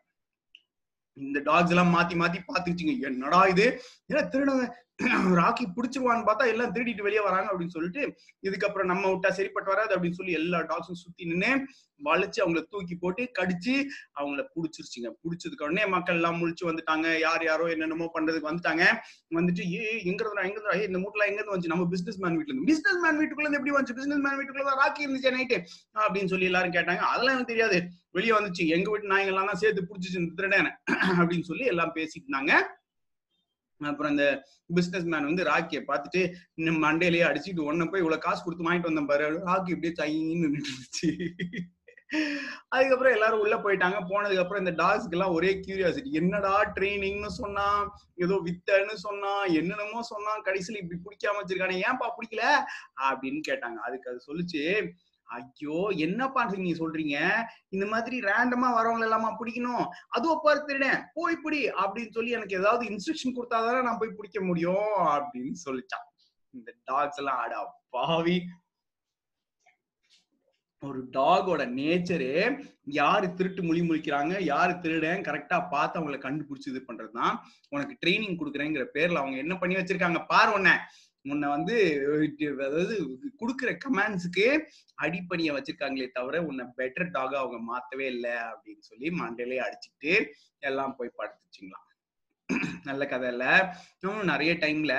இந்த 1.16 1.38
டாக்ஸ் 1.40 1.70
எல்லாம் 1.70 1.92
மாத்தி 1.94 2.14
மாத்தி 2.20 2.38
பாத்துக்கிச்சிங்க 2.48 3.10
என்னடா 3.10 3.40
இது? 3.46 3.66
ஏன்னா 4.08 4.22
திருடங்க 4.28 4.64
ராக்கி 5.38 5.64
பிடிச்சிருவான்னு 5.76 6.26
பார்த்தா 6.26 6.44
எல்லாம் 6.52 6.70
திருடிட்டு 6.74 7.06
வெளியே 7.06 7.22
வராங்க 7.26 7.48
அப்படின்னு 7.52 7.74
சொல்லிட்டு 7.74 8.02
இதுக்கப்புறம் 8.42 8.90
நம்ம 8.92 9.10
விட்டா 9.12 9.30
சரிப்பட்டு 9.38 9.72
வராது 9.72 9.94
அப்படின்னு 9.96 10.18
சொல்லி 10.20 10.32
எல்லா 10.32 10.58
டாக்ஸும் 10.70 11.00
சுத்தி 11.02 11.24
நின்று 11.24 11.50
வளைச்சு 12.00 12.38
அவங்கள 12.44 12.60
தூக்கி 12.72 12.94
போட்டு 12.94 13.22
கடிச்சு 13.38 13.74
அவங்கள 14.18 14.40
புடிச்சிருச்சுங்க. 14.54 15.08
புடிச்சதுக்கு 15.22 15.64
உடனே 15.66 15.84
மக்கள் 15.86 16.18
எல்லாம் 16.20 16.38
முழிச்சு 16.40 16.64
வந்துட்டாங்க. 16.70 17.06
யார் 17.26 17.44
யாரோ 17.44 17.66
என்னென்னமோ 17.74 18.06
பண்றதுக்கு 18.16 18.50
வந்துட்டாங்க. 18.50 18.84
வந்துட்டு 19.38 19.64
ஏ 19.76 19.82
எங்க 20.10 20.24
எங்க 20.48 20.58
இந்த 20.88 20.98
மூட்டெல்லாம் 21.02 21.30
எங்க 21.30 21.40
இருந்து 21.40 21.56
வந்து 21.56 21.72
நம்ம 21.72 21.86
பிசினஸ் 21.94 22.20
மேன் 22.24 22.36
வீட்டுல 22.38 22.52
இருந்து. 22.52 22.68
பிசினஸ் 22.72 23.00
மேன் 23.04 23.18
வீட்டுக்குள்ள 23.20 23.46
இருந்து 23.46 23.60
எப்படி 23.60 23.76
வந்து 23.78 23.96
பிசினஸ் 24.00 24.24
மேன் 24.26 24.38
வீட்டுக்குள்ள 24.38 24.76
ராக்கி 24.82 25.06
இருந்துச்சு 25.06 25.34
நைட்டு 25.36 25.58
அப்படின்னு 26.04 26.32
சொல்லி 26.34 26.50
எல்லாரும் 26.50 26.76
கேட்டாங்க. 26.78 27.02
அதெல்லாம் 27.12 27.36
எனக்கு 27.36 27.52
தெரியாது. 27.54 27.78
வெளியே 28.18 28.34
வந்துச்சு. 28.38 28.64
எங்க 28.78 28.90
வீட்டு 28.90 29.12
நாய்ங்க 29.12 29.32
எல்லாம் 29.34 29.50
தான் 29.52 29.62
சேர்த்து 29.64 29.88
புடிச்சிச்சு 29.90 30.20
இந்த 30.22 30.60
அப்படின்னு 31.20 31.48
சொல்லி 31.52 31.66
எல்லாம் 31.74 31.94
பேசிட்டு 31.98 32.26
இருந்தாங்க. 32.28 32.54
அப்புறம் 33.80 34.10
இந்த 34.10 34.26
பிசினஸ் 34.74 35.04
மேன் 35.04 35.24
வந்து 35.24 35.44
ராக்கியை 35.44 35.82
பார்த்துட்டு 35.88 36.32
இன்னும் 36.54 36.82
மண்டையிலேயே 36.82 37.24
அடிச்சுட்டு 37.28 37.66
ஒன்ன 37.68 37.88
போய் 37.90 38.00
இவ்வளவு 38.00 38.18
காசு 38.18 38.44
கொடுத்து 38.44 38.68
வாங்கிட்டு 38.68 38.90
வந்தேன் 38.90 39.06
பாரு. 39.06 39.26
ராக்கி 39.46 39.74
இப்படியே 39.74 39.94
சைன்னு 39.98 40.52
நின்றுச்சு 40.56 41.10
அதுக்கப்புறம் 42.68 43.12
எல்லாரும் 43.12 43.40
உள்ள 43.40 43.56
போயிட்டாங்க. 43.56 43.96
போனதுக்கு 44.10 44.42
அப்புறம் 44.42 44.66
இந்த 44.66 44.84
டாக்ஸ்க்கு 44.84 45.10
எல்லாம் 45.10 45.32
ஒரே 45.32 45.50
கியூரியாசிட்டி 45.66 46.10
என்னடா 46.12 46.72
ட்ரைனிங்னு 46.76 47.26
சொன்னான் 47.26 47.80
ஏதோ 48.14 48.34
வித்தன்னு 48.44 48.94
சொன்னா 48.94 49.44
என்னென்னமோ 49.44 50.02
சொன்னான் 50.02 50.44
கடைசியில 50.44 50.80
இப்படி 50.82 51.00
பிடிக்காம 51.06 51.40
வச்சிருக்கானே. 51.40 51.78
ஏன்பா 51.88 52.08
பிடிக்கல? 52.16 52.44
அப்படின்னு 53.10 53.40
கேட்டாங்க. 53.48 53.76
அதுக்கு 53.76 54.10
அது 54.10 54.20
சொல்லிச்சு 54.28 54.62
ஐயோ 55.26 55.88
என்னப்பா 55.88 56.44
நீங்க 56.44 56.72
சொல்றீங்க? 56.82 57.16
இந்த 57.68 57.86
மாதிரி 57.86 58.20
ரேண்டமா 58.20 58.68
வரவங்க 58.78 59.06
எல்லாமா 59.08 59.30
பிடிக்கணும்? 59.40 59.86
அதுவும் 60.08 60.40
பாரு 60.42 60.64
திருடேன் 60.66 61.02
போய் 61.14 61.36
பிடி 61.36 61.68
அப்படின்னு 61.68 62.10
சொல்லி 62.10 62.30
எனக்கு 62.30 62.58
ஏதாவது 62.58 62.84
இன்ஸ்ட்ரக்ஷன் 62.86 63.36
கொடுத்தாதானே 63.38 63.82
நான் 63.82 63.98
போய் 63.98 64.16
பிடிக்க 64.16 64.40
முடியும் 64.40 64.92
அப்படின்னு 65.16 65.56
சொல்லிச்சான் 65.64 66.06
இந்த 66.50 66.72
டாக்ஸ் 66.84 67.18
எல்லாம் 67.18 67.36
ஆடா 67.36 67.80
பாவி. 67.90 68.48
ஒரு 70.82 71.00
டாகோட 71.12 71.62
நேச்சரு 71.78 72.30
யாரு 72.84 73.34
திருட்டு 73.34 73.62
மொழி 73.62 73.80
முழிக்கிறாங்க? 73.80 74.40
யாரு 74.42 74.80
திருடன்? 74.80 75.22
கரெக்டா 75.22 75.68
பார்த்து 75.68 76.00
அவங்கள 76.00 76.18
கண்டுபிடிச்சு 76.18 76.66
இது 76.66 76.82
பண்றதுதான். 76.86 77.36
உனக்கு 77.68 77.96
ட்ரைனிங் 78.02 78.38
கொடுக்குறேங்கிற 78.40 78.84
பேர்ல 78.94 79.14
அவங்க 79.14 79.36
என்ன 79.36 79.56
பண்ணி 79.58 79.74
வச்சிருக்காங்க? 79.74 80.26
பாரு 80.26 80.52
உன்ன. 80.52 80.88
உன்னை 81.30 81.46
வந்து 81.48 81.76
அதாவது 82.66 82.94
கொடுக்குற 83.40 83.70
கமாண்ட்ஸுக்கு 83.84 84.46
அடிப்பணியை 84.98 85.52
வச்சிருக்காங்களே 85.54 86.08
தவிர 86.12 86.42
உன்னை 86.42 86.64
பெட்டர் 86.78 87.14
டாகா 87.14 87.38
அவங்க 87.42 87.58
மாத்தவே 87.72 88.06
இல்லை 88.06 88.34
அப்படின்னு 88.50 88.84
சொல்லி 88.90 89.10
மண்டையிலே 89.22 89.58
அடிச்சுட்டு 89.66 90.12
எல்லாம் 90.62 90.96
போய் 90.96 91.18
படுத்துச்சுங்களாம். 91.18 91.85
நல்ல 92.84 93.02
கதை 93.06 93.28
இல்ல 93.28 93.44
இன்னும் 93.96 94.30
நிறைய 94.30 94.52
டைம்ல 94.60 94.94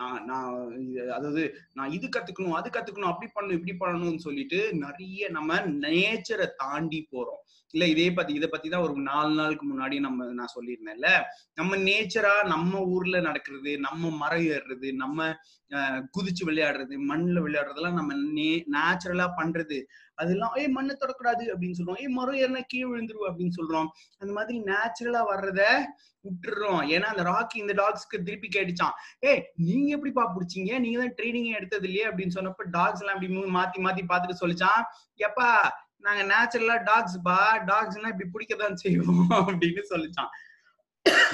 நான் 0.00 0.20
நான் 0.26 0.50
இது- 0.84 1.12
அதாவது 1.12 1.42
நான் 1.74 1.92
இது 1.92 2.06
கத்துக்கணும் 2.08 2.58
அது 2.58 2.68
கத்துக்கணும் 2.70 3.10
அப்படி 3.10 3.28
பண்ணணும் 3.34 3.58
இப்படி 3.58 3.74
பண்ணணும்னு 3.80 4.26
சொல்லிட்டு 4.26 4.58
நிறைய 4.82 5.28
நம்ம 5.30 5.50
நேச்சரை 5.84 6.46
தாண்டி 6.56 7.00
போறோம். 7.10 7.40
இல்ல 7.74 7.84
இதே 7.88 8.06
பத்தி 8.12 8.32
இதை 8.34 8.48
பத்தி 8.48 8.68
தான் 8.68 8.82
ஒரு 8.82 8.94
நாலு 9.04 9.32
நாளுக்கு 9.34 9.64
முன்னாடி 9.66 9.96
நம்ம 10.00 10.26
நான் 10.34 10.54
சொல்லியிருந்தேன்ல. 10.54 11.10
நம்ம 11.54 11.76
நேச்சரா 11.84 12.34
நம்ம 12.50 12.72
ஊர்ல 12.92 13.20
நடக்கிறது 13.22 13.72
நம்ம 13.80 14.10
மரம் 14.18 14.46
ஏறுறது 14.50 14.90
நம்ம 14.96 15.18
அஹ், 15.70 16.00
குதிச்சு 16.14 16.42
விளையாடுறது 16.46 16.94
மண்ணுல 17.08 17.42
விளையாடுறதெல்லாம் 17.44 17.98
நம்ம 17.98 18.10
நே 18.32 18.48
நேச்சுரலா 18.72 19.26
பண்றது 19.38 19.78
அதெல்லாம் 20.22 20.54
ஏய் 20.60 20.72
மண்ணை 20.76 20.94
தொடக்கூடாது 21.02 21.44
அப்படின்னு 21.52 21.78
சொல்றோம். 21.78 21.98
ஏய் 22.02 22.14
மரம் 22.18 22.38
ஏறினா 22.42 22.62
கீழே 22.72 22.86
விழுந்துருவோம் 22.90 23.30
அப்படின்னு 23.30 23.56
சொல்றோம். 23.58 23.88
அந்த 24.22 24.32
மாதிரி 24.38 24.58
நேச்சுரலா 24.70 25.22
வர்றத 25.32 25.60
விட்டுறோம். 26.24 26.82
ஏன்னா 26.94 27.06
அந்த 27.12 27.22
ராக்கி 27.30 27.56
இந்த 27.62 27.74
டாக்ஸ்க்கு 27.82 28.24
திருப்பி 28.26 28.48
கேட்டுச்சான் 28.56 28.96
ஏய் 29.30 29.42
நீங்க 29.68 29.88
எப்படிப்பா 29.96 30.24
பிடிச்சிங்க? 30.34 30.72
நீங்க 30.84 30.98
தான் 31.02 31.14
ட்ரைனிங் 31.18 31.48
எடுத்தது 31.60 31.88
இல்லையே 31.90 32.08
அப்படின்னு 32.10 32.36
சொன்னப்ப 32.38 32.68
டாக்ஸ் 32.76 33.02
எல்லாம் 33.04 33.18
இப்படி 33.18 33.54
மாத்தி 33.58 33.80
மாத்தி 33.86 34.04
பார்த்துட்டு 34.12 34.42
சொல்லிச்சான் 34.42 34.82
எப்பா 35.28 35.48
நாங்க 36.06 36.22
நேச்சுரலா 36.30 36.76
டாக்ஸ் 36.86 37.18
பா 37.26 37.36
டாக்ஸ் 37.70 37.96
எல்லாம் 37.98 38.12
இப்படி 38.14 38.28
பிடிக்கதான் 38.34 38.80
செய்வோம் 38.84 39.28
அப்படின்னு 39.40 39.82
சொல்லிச்சான் 39.90 40.32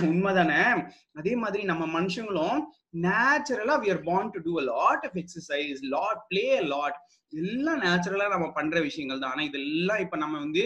உண்மைதானே? 0.03 0.61
அதே 1.15 1.37
மாதிரி 1.37 1.63
நம்ம 1.65 2.01
மனுஷங்களும் 2.01 2.59
நேச்சுரலா 3.07 3.75
we 3.85 3.89
are 3.95 4.03
born 4.03 4.27
to 4.35 4.41
do 4.49 4.55
a 4.61 4.67
lot 4.73 5.01
of 5.09 5.15
exercise 5.23 5.79
lot 5.95 6.23
play 6.31 6.49
a 6.63 6.65
lot. 6.75 6.95
எல்லாம் 7.33 7.81
நேச்சுரலா 7.81 8.29
நம்ம 8.29 8.53
பண்ற 8.53 8.81
விஷயங்கள் 8.81 9.19
தான். 9.19 9.31
ஆனா 9.31 9.43
இதெல்லாம் 9.43 9.99
இப்ப 9.99 10.17
நம்ம 10.17 10.39
வந்து 10.39 10.63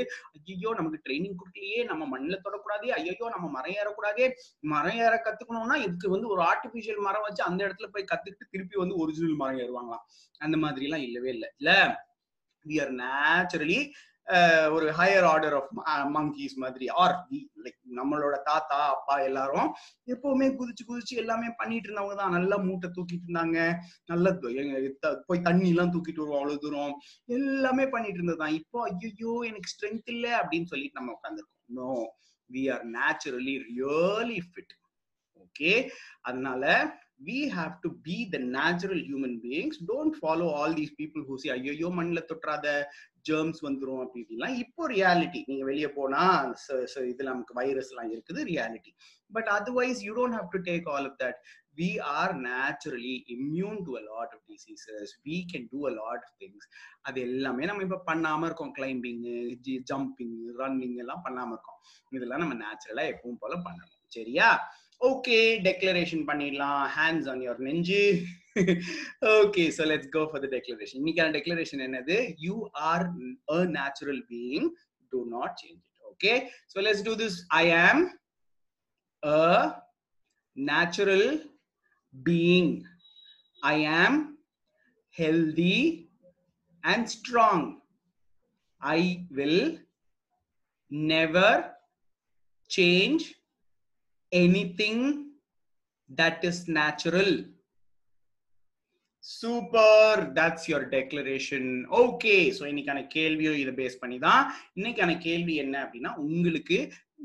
ஐயோ 0.50 0.70
நமக்கு 0.74 1.00
ட்ரைனிங் 1.06 1.38
கொடுக்கலையே 1.40 1.84
நம்ம 1.84 2.06
மண்ணில் 2.06 2.44
தொடக்கூடாது 2.44 2.88
ஐயோ 2.98 3.28
நம்ம 3.28 3.48
மரம் 3.48 3.76
ஏறக்கூடாது 3.80 4.24
மரம் 4.60 5.00
ஏற 5.06 5.14
கத்துக்கணும்னா 5.24 5.78
இதுக்கு 5.86 6.08
வந்து 6.08 6.28
ஒரு 6.28 6.42
ஆர்டிபிஷியல் 6.42 7.02
மரம் 7.08 7.22
வச்சு 7.22 7.42
அந்த 7.42 7.60
இடத்துல 7.68 7.86
போய் 7.86 8.10
கத்துக்கிட்டு 8.12 8.52
திருப்பி 8.54 8.76
வந்து 8.76 8.96
ஒரிஜினல் 8.96 9.40
மரம் 9.42 9.58
ஏறுவாங்களாம். 9.58 10.04
அந்த 10.38 10.56
மாதிரி 10.56 10.84
எல்லாம் 10.84 11.00
இல்லவே 11.00 11.30
இல்லை. 11.30 11.50
இல்ல? 11.56 11.72
வி 12.66 12.76
ஆர் 12.82 12.94
நேச்சுரலி 13.04 13.80
ஒரு 14.74 14.86
ஹையர் 14.98 15.26
ஆர்டர் 15.30 15.54
ஆஃப் 15.58 15.70
மங்கீஸ் 16.16 16.54
மாதிரி 16.56 16.86
ஆர் 17.02 17.14
லைக் 17.64 17.78
நம்மளோட 17.98 18.36
தாத்தா 18.42 18.78
அப்பா 18.94 19.14
எல்லாரும் 19.28 19.68
எப்பவுமே 20.14 20.46
குதிச்சு 20.58 20.84
குதிச்சு 20.90 21.14
எல்லாமே 21.22 21.48
பண்ணிட்டு 21.56 21.88
இருந்தவங்க 21.88 22.16
தான். 22.20 22.34
நல்லா 22.36 22.56
மூட்டை 22.66 22.88
தூக்கிட்டு 22.96 23.26
இருந்தாங்க. 23.28 23.58
நல்ல 24.06 24.34
போய் 25.28 25.46
தண்ணி 25.48 25.68
எல்லாம் 25.68 25.92
தூக்கிட்டு 25.94 26.22
வருவோம் 26.22 26.40
அவ்வளவு 26.40 26.62
தூரம். 26.64 26.94
எல்லாமே 27.38 27.86
பண்ணிட்டு 27.86 28.20
இருந்ததுதான் 28.20 28.58
இப்போ 28.60 28.80
ஐயோ 28.90 29.34
எனக்கு 29.50 29.72
ஸ்ட்ரென்த் 29.74 30.12
இல்லை 30.14 30.32
அப்படின்னு 30.40 30.70
சொல்லிட்டு 30.74 31.00
நம்ம 31.00 31.16
உட்காந்துருக்கோம் 31.18 31.76
no 31.80 31.90
we 32.50 32.62
are 32.74 32.86
naturally 32.98 33.56
really 33.68 34.38
fit 34.48 34.74
okay 35.44 35.72
அதனால 36.28 36.64
we 37.28 37.38
have 37.56 37.74
to 37.84 37.90
be 38.06 38.16
the 38.34 38.38
natural 38.58 39.02
human 39.08 39.36
beings 39.46 39.80
don't 39.90 40.16
follow 40.20 40.46
all 40.58 40.76
these 40.80 40.94
people 41.00 41.24
ஹூசி 41.30 41.50
ஐயோ 41.56 41.90
மண்ணில் 41.98 42.28
தொற்றாத 42.30 42.66
ஜெர்ம்ஸ் 43.28 43.60
வந்துடும் 43.66 44.02
அப்படின்லாம். 44.04 44.54
இப்போ 44.62 44.82
ரியாலிட்டி 44.94 45.40
நீங்க 45.50 45.64
வெளியே 45.70 45.88
போனா 45.98 46.22
இதுல 47.10 47.28
நமக்கு 47.32 47.54
வைரஸ் 47.60 47.90
எல்லாம் 47.92 48.12
இருக்குது 48.14 48.40
reality 48.52 48.92
but 49.36 49.50
otherwise 49.58 50.00
you 50.06 50.14
don't 50.20 50.38
have 50.38 50.48
to 50.54 50.60
take 50.70 50.88
all 50.94 51.08
of 51.10 51.20
that 51.24 51.40
we 51.80 51.90
are 52.18 52.32
naturally 52.46 53.12
immune 53.34 53.78
to 53.84 53.92
a 54.00 54.02
lot 54.08 54.30
of 54.36 54.40
diseases. 54.50 55.06
We 55.26 55.36
can 55.50 55.62
do 55.74 55.78
a 55.90 55.92
lot 56.00 56.20
of 56.26 56.32
things. 56.40 56.64
அது 57.08 57.18
எல்லாமே 57.28 57.68
நம்ம 57.68 57.84
இப்ப 57.86 57.98
பண்ணாம 58.10 58.44
இருக்கோம். 58.48 58.74
கிளைம்பிங் 58.78 59.22
ஜம்பிங் 59.90 60.36
ரன்னிங் 60.58 60.98
எல்லாம் 61.04 61.22
பண்ணாம 61.26 61.50
இருக்கோம். 61.54 61.78
இதெல்லாம் 62.16 62.42
நம்ம 62.44 62.56
நேச்சுரலா 62.64 63.04
எப்பவும் 63.12 63.40
போல 63.44 63.56
பண்ணணும். 63.66 64.02
சரியா? 64.16 64.48
ஓகே 65.02 65.38
டெக்ளரேஷன் 65.68 66.24
பண்ணிடலாம். 66.28 66.82
ஹேண்ட்ஸ் 66.96 67.28
ஆன் 67.32 67.42
யுவர் 67.44 67.62
நெஞ்சு. 67.68 68.02
Okay 69.38 69.62
so 69.76 69.82
let's 69.90 70.10
go 70.16 70.22
for 70.30 70.42
the 70.44 70.48
declaration 70.56 71.00
இன்னைக்கான 71.02 71.32
டெக்ளரேஷன் 71.36 71.84
என்னது? 71.86 72.16
You 72.46 72.56
are 72.90 73.04
a 73.56 73.60
natural 73.78 74.22
being 74.32 74.68
do 75.12 75.20
not 75.36 75.54
change 75.62 75.80
it 75.82 76.02
okay 76.12 76.32
so 76.72 76.84
let's 76.86 77.04
do 77.08 77.14
this 77.22 77.38
I 77.60 77.64
am 77.86 78.02
a 79.22 79.40
natural 80.56 81.28
being 82.14 82.72
I 83.62 83.76
am 84.02 84.18
healthy 85.14 85.78
and 86.84 87.08
strong 87.16 87.66
I 88.82 89.00
will 89.30 89.64
never 91.12 91.62
change 92.70 93.24
anything 94.32 95.00
that 96.10 96.44
is 96.44 96.60
natural. 96.68 97.32
Super 99.24 100.20
that's 100.36 100.64
your 100.68 100.84
declaration 100.94 101.68
okay 101.98 102.32
so 102.56 102.62
இன்னைக்கான 102.70 103.00
கேள்வியும் 103.06 103.58
இதை 103.60 103.72
base 103.80 104.00
பண்ணி 104.00 104.16
தான் 104.24 104.42
இன்னைக்கான 104.78 105.12
கேள்வி 105.18 105.54
என்ன 105.64 105.74
அப்படின்னா 105.84 106.10
உங்களுக்கு 106.24 106.78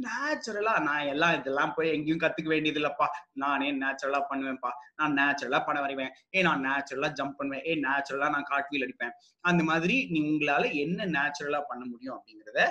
நேச்சுரலா 0.05 0.73
நான் 0.87 1.07
எல்லாம் 1.13 1.35
இதெல்லாம் 1.37 1.73
போய் 1.75 1.93
எங்கேயும் 1.95 2.21
கத்துக்க 2.23 2.49
வேண்டியது 2.53 2.79
இல்லப்பா 2.81 3.07
நானே 3.43 3.69
நேச்சுரலா 3.83 4.21
பண்ணுவேன்ப்பா. 4.31 4.71
நான் 4.95 5.17
நேச்சுரலா 5.19 5.59
படம் 5.67 5.85
வரைவேன். 5.85 6.11
ஏ 6.35 6.41
நான் 6.41 6.65
நேச்சுரலா 6.67 7.09
ஜம்ப் 7.19 7.37
பண்ணுவேன். 7.39 7.63
ஏ 7.69 7.75
நேச்சுரலா 7.87 8.29
நான் 8.35 8.49
காட்வீல் 8.51 8.85
அடிப்பேன். 8.87 9.15
அந்த 9.43 9.63
மாதிரி 9.63 9.95
நீ 10.11 10.21
உங்களால 10.31 10.73
என்ன 10.83 11.07
நேச்சுரலா 11.17 11.61
பண்ண 11.71 11.83
முடியும் 11.85 12.15
அப்படிங்கிறத 12.17 12.61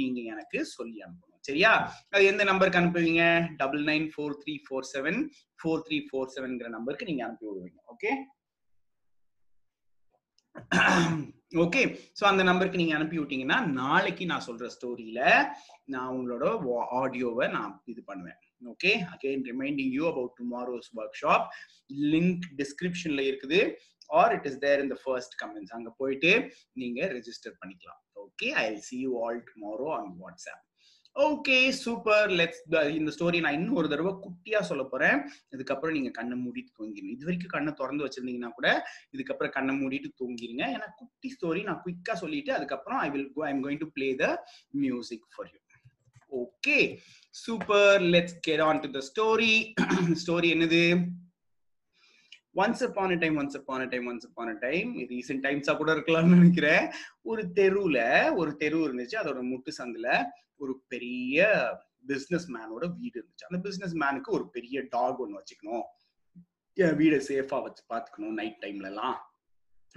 நீங்க 0.00 0.20
எனக்கு 0.34 0.60
சொல்லி 0.76 0.98
அனுப்பணும். 1.06 1.31
சரியா? 1.48 1.70
அது 2.14 2.22
எந்த 2.32 2.42
நம்பருக்கு 2.50 2.80
அனுப்புவீங்க? 2.80 3.24
Double 3.62 3.82
nine 3.90 4.06
four 4.12 4.36
three 4.42 4.54
four 4.66 4.86
seven 4.92 5.18
four 5.60 5.82
three 5.88 5.98
four 6.08 6.32
செவன்ங்கிற 6.36 6.70
நம்பருக்கு 6.76 7.10
நீங்க 7.10 7.24
அனுப்பி 7.26 7.46
விடுவீங்க. 7.48 7.80
ஓகே 7.94 8.12
ஓகே 11.62 11.82
ஸோ 12.18 12.22
அந்த 12.30 12.42
நம்பருக்கு 12.48 12.80
நீங்க 12.80 12.94
அனுப்பி 12.96 13.16
விட்டீங்கன்னா 13.18 13.58
நாளைக்கு 13.80 14.24
நான் 14.30 14.44
சொல்ற 14.46 14.66
ஸ்டோரியில 14.74 15.20
நான் 15.92 16.12
உங்களோட 16.16 16.44
ஆடியோவை 17.00 17.46
நான் 17.56 17.72
இது 17.92 18.00
பண்ணுவேன். 18.10 18.38
Okay 18.72 18.92
again 19.14 19.44
reminding 19.50 19.92
you 19.98 20.04
about 20.10 20.34
tomorrow's 20.40 20.90
workshop 21.22 21.46
link 22.12 22.44
டிஸ்கிரிப்ஷன்ல 22.60 23.22
இருக்குது. 23.30 23.60
Or 24.20 24.34
it 24.36 24.48
is 24.50 24.60
there 24.66 24.82
in 24.84 24.92
the 24.94 24.98
first 25.04 25.36
comments 25.42 25.74
அங்கே 25.78 25.92
போயிட்டு 26.00 26.32
நீங்க 26.82 27.00
ரெஜிஸ்டர் 27.16 27.56
பண்ணிக்கலாம். 27.62 28.00
Okay 28.26 28.50
I 28.64 28.66
see 28.88 28.98
you 29.06 29.12
all 29.24 29.40
tomorrow 29.50 29.88
on 29.98 30.12
WhatsApp 30.22 30.64
okay 31.16 31.56
super 31.80 32.30
let's 32.30 32.60
இந்த 32.90 33.10
ஸ்டோரி 33.16 33.38
நான் 33.40 33.52
இன்னும் 33.52 33.76
ஒரு 33.76 33.88
தடவை 33.88 34.12
குட்டியா 34.22 34.60
சொல்ல 34.60 34.82
போறேன். 34.84 35.16
இதுக்கப்புறம் 35.50 35.92
நீங்க 35.92 36.10
கண்ணை 36.10 36.36
மூடிட்டு 36.44 36.70
தூங்கிடுங்க 36.78 37.12
இது 37.12 37.24
வரைக்கும் 37.24 37.50
கண்ணை 37.50 37.72
திறந்து 37.72 38.04
வச்சிருந்தீங்கன்னா 38.06 38.50
கூட 38.52 38.68
இதுக்கப்புறம் 39.12 39.50
கண்ணை 39.50 39.74
மூடிட்டு 39.74 40.10
தூங்கிடுங்க 40.20 40.64
ஏன்னா 40.76 40.88
குட்டி 40.94 41.30
ஸ்டோரி 41.30 41.62
நான் 41.62 41.82
குயிக்கா 41.84 42.12
சொல்லிட்டு 42.12 42.52
அதுக்கப்புறம் 42.52 43.00
I 43.00 43.10
will 43.10 43.32
go 43.34 43.44
I 43.44 43.50
am 43.50 43.64
going 43.64 43.78
to 43.78 43.90
play 43.92 44.08
the 44.14 44.26
music 44.74 45.26
for 45.34 45.50
you 45.52 45.58
okay 46.32 46.78
super 47.34 48.02
let's 48.14 48.38
get 48.40 48.60
on 48.60 48.80
to 48.80 48.90
the 48.90 49.00
story 49.00 49.52
story 50.14 50.48
என்னது? 50.54 50.82
Once 52.56 52.86
upon a 52.86 53.14
time 53.14 53.38
once 53.38 53.56
upon a 53.56 53.84
time 53.84 54.08
once 54.08 54.24
upon a 54.24 54.52
time 54.52 54.98
recent 54.98 55.44
டைம்ஸா 55.46 55.76
கூட 55.76 55.92
இருக்கலாம்னு 55.94 56.34
நினைக்கிறேன். 56.34 56.90
ஒரு 57.22 57.50
தெருவுல 57.54 58.34
ஒரு 58.34 58.56
தெரு 58.56 58.78
இருந்துச்சு. 58.78 59.16
அதோட 59.22 59.40
முட்டு 59.52 59.70
சந்துல 59.78 60.24
ஒரு 60.56 60.82
பெரிய 60.88 61.68
பிசினஸ் 62.06 62.52
மேனோட 62.52 62.96
வீடு 62.98 63.20
இருந்துச்சு. 63.20 63.44
அந்த 63.48 63.62
பிசினஸ் 63.62 63.96
மேனுக்கு 63.96 64.28
ஒரு 64.28 64.50
பெரிய 64.50 64.84
டாக் 64.88 65.20
ஒன்று 65.20 65.38
வச்சுக்கணும். 65.38 65.82
என் 66.74 66.96
வீடை 66.96 67.22
சேஃபா 67.28 67.62
வச்சு 67.62 67.84
பார்த்துக்கணும் 67.88 68.32
நைட் 68.32 68.58
டைம்ல 68.60 68.84
எல்லாம் 68.84 69.30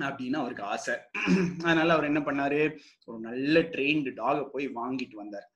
அப்படின்னு 0.02 0.36
அவருக்கு 0.36 0.64
ஆசை. 0.64 0.96
அதனால 1.64 1.94
அவர் 1.94 2.04
என்ன 2.04 2.20
பண்ணாரு? 2.20 2.78
ஒரு 3.06 3.20
நல்ல 3.20 3.60
ட்ரெயின்டு 3.60 4.12
டாகை 4.16 4.46
போய் 4.46 4.68
வாங்கிட்டு 4.68 5.16
வந்தார். 5.16 5.55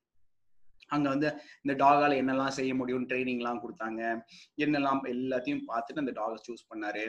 அங்க 0.89 1.07
வந்து 1.09 1.29
இந்த 1.61 1.85
டாகால 1.85 2.11
என்னெல்லாம் 2.21 2.55
செய்ய 2.57 2.71
முடியும் 2.75 3.07
ட்ரைனிங் 3.09 3.41
எல்லாம் 3.41 3.61
கொடுத்தாங்க. 3.63 4.01
என்னெல்லாம் 4.57 5.01
எல்லாத்தையும் 5.13 5.63
பார்த்துட்டு 5.69 6.03
அந்த 6.03 6.13
டாகை 6.21 6.37
சூஸ் 6.47 6.63
பண்ணாரு. 6.71 7.03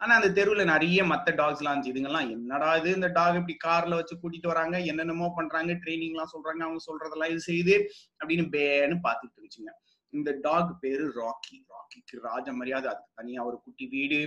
ஆனா 0.00 0.14
அந்த 0.20 0.30
தெருவுல 0.38 0.64
நிறைய 0.64 1.04
மத்த 1.04 1.34
டாக்ஸ் 1.34 1.62
எல்லாம் 1.62 1.74
இருந்துச்சு. 1.74 1.92
இதுங்கெல்லாம் 1.94 2.30
என்னடா 2.30 2.70
இது? 2.76 2.92
இந்த 2.94 3.10
டாக் 3.18 3.40
இப்படி 3.40 3.56
கார்ல 3.64 3.94
வச்சு 3.94 4.16
கூட்டிட்டு 4.22 4.46
வராங்க. 4.46 4.78
என்னென்னமோ 4.92 5.32
பண்றாங்க. 5.36 5.72
ட்ரைனிங் 5.72 6.14
எல்லாம் 6.16 6.32
சொல்றாங்க. 6.34 6.62
அவங்க 6.68 6.82
சொல்றதெல்லாம் 6.88 7.32
இது 7.34 7.42
செய்யுது 7.50 7.76
அப்படின்னு 8.20 8.46
பேன்னு 8.56 8.98
பாத்துட்டு 9.08 9.36
இருந்துச்சுங்க. 9.36 9.72
இந்த 10.12 10.30
டாக் 10.40 10.76
பேரு 10.80 11.04
ராக்கி 11.16 11.56
ராக்கிக்கு 11.72 12.20
ராஜ 12.22 12.52
மரியாதை. 12.52 12.86
அதுக்கு 12.90 13.10
தனியா 13.14 13.40
ஒரு 13.44 13.56
குட்டி 13.64 13.86
வீடு 13.86 14.18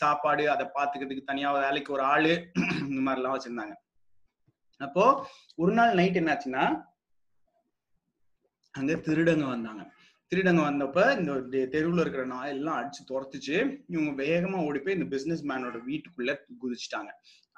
சாப்பாடு 0.00 0.44
அதை 0.50 0.66
பாத்துக்கிறதுக்கு 0.74 1.30
தனியா 1.30 1.52
வேலைக்கு 1.52 1.92
ஒரு 1.92 2.02
ஆளு 2.02 2.34
இந்த 2.88 3.00
மாதிரி 3.00 3.20
எல்லாம் 3.22 3.36
வச்சிருந்தாங்க. 3.36 3.74
அப்போ 4.80 5.04
ஒரு 5.56 5.72
நாள் 5.72 5.92
நைட் 5.94 6.18
என்னாச்சுன்னா 6.20 6.64
அங்க 8.72 8.92
திருடங்க 8.92 9.46
வந்தாங்க. 9.48 9.82
திருடங்க 10.30 10.60
வந்தப்ப 10.68 10.98
இந்த 11.18 11.66
தெருவில் 11.66 12.00
இருக்கிற 12.00 12.26
நாய் 12.26 12.48
எல்லாம் 12.48 12.78
அடிச்சு 12.80 13.00
துரத்துச்சு 13.08 13.84
இவங்க 13.88 14.22
வேகமா 14.22 14.64
ஓடி 14.64 14.78
போய் 14.78 14.94
இந்த 14.94 15.06
பிசினஸ் 15.06 15.46
மேனோட 15.46 15.78
வீட்டுக்குள்ள 15.88 16.30
குதிச்சுட்டாங்க. 16.62 17.10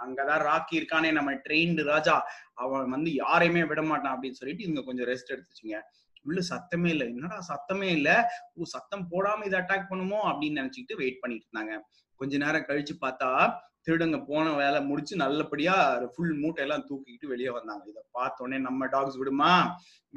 அங்கதான் 0.05 0.43
ராக்கி 0.49 0.75
இருக்கானே 0.75 1.13
நம்ம 1.13 1.33
ட்ரெயின்டு 1.35 1.83
ராஜா. 1.85 2.27
அவன் 2.55 2.89
வந்து 2.89 3.15
யாரையுமே 3.15 3.65
விட 3.65 3.83
மாட்டான் 3.83 4.21
அப்படின்னு 4.21 4.39
சொல்லிட்டு 4.41 4.63
இவங்க 4.63 4.83
கொஞ்சம் 4.83 5.07
ரெஸ்ட் 5.07 5.33
எடுத்துச்சுங்க. 5.35 5.81
உள்ள 6.23 6.41
சத்தமே 6.51 6.87
இல்லை. 6.87 7.07
என்னடா 7.07 7.39
சத்தமே 7.49 7.83
இல்லை? 7.83 8.15
ஓ 8.55 8.65
சத்தம் 8.65 9.09
போடாம 9.11 9.47
இதை 9.47 9.61
அட்டாக் 9.61 9.89
பண்ணுமோ? 9.89 10.33
அப்படின்னு 10.33 10.59
நினைச்சுக்கிட்டு 10.61 10.97
வெயிட் 10.97 11.21
பண்ணிட்டு 11.21 11.47
இருந்தாங்க. 11.49 11.79
கொஞ்ச 12.21 12.37
நேரம் 12.45 12.67
கழிச்சு 12.71 12.97
பார்த்தா 13.05 13.31
திருடங்க 13.87 14.19
போன 14.29 14.53
வேலை 14.61 14.79
முடிச்சு 14.89 15.15
நல்லபடியா 15.23 15.73
ஃபுல் 16.13 16.37
மூட்டை 16.43 16.63
எல்லாம் 16.65 16.85
தூக்கிக்கிட்டு 16.89 17.27
வெளியே 17.33 17.51
வந்தாங்க. 17.57 17.83
இதை 17.91 18.03
பார்த்தோன்னே 18.19 18.59
நம்ம 18.67 18.87
டாக்ஸ் 18.87 19.19
விடுமா? 19.21 19.51